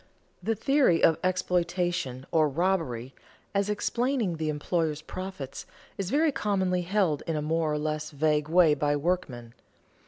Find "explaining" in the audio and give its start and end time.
3.69-4.37